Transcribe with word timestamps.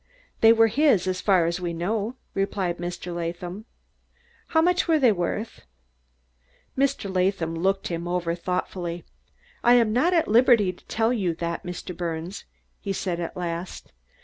"They 0.39 0.51
were 0.51 0.65
his, 0.65 1.05
as 1.05 1.21
far 1.21 1.45
as 1.45 1.61
we 1.61 1.73
know," 1.73 2.15
replied 2.33 2.79
Mr. 2.79 3.13
Latham. 3.15 3.65
"How 4.47 4.59
much 4.59 4.87
were 4.87 4.97
they 4.97 5.11
worth?" 5.11 5.61
Mr. 6.75 7.15
Latham 7.15 7.53
looked 7.53 7.89
him 7.89 8.07
over 8.07 8.33
thoughtfully. 8.33 9.05
"I 9.63 9.75
am 9.75 9.93
not 9.93 10.15
at 10.15 10.27
liberty 10.27 10.73
to 10.73 10.83
tell 10.85 11.13
you 11.13 11.35
that, 11.35 11.63
Mr. 11.63 11.95
Birnes," 11.95 12.45
he 12.79 12.93
said 12.93 13.19
at 13.19 13.37
last. 13.37 13.91